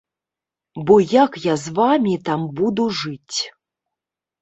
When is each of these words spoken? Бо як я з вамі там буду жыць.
Бо 0.87 0.95
як 1.03 1.37
я 1.45 1.53
з 1.65 1.75
вамі 1.81 2.15
там 2.31 2.41
буду 2.63 2.91
жыць. 3.05 3.39